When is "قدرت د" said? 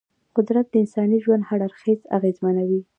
0.35-0.73